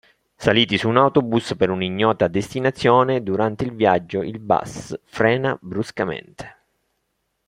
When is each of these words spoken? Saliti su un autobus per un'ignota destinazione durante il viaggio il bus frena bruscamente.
Saliti 0.35 0.79
su 0.79 0.89
un 0.89 0.97
autobus 0.97 1.53
per 1.55 1.69
un'ignota 1.69 2.27
destinazione 2.27 3.21
durante 3.21 3.63
il 3.65 3.75
viaggio 3.75 4.23
il 4.23 4.39
bus 4.39 4.99
frena 5.03 5.55
bruscamente. 5.61 6.55